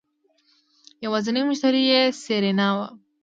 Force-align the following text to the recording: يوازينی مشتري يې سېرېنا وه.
يوازينی 1.05 1.41
مشتري 1.49 1.81
يې 1.91 2.01
سېرېنا 2.21 2.69
وه. 2.77 2.87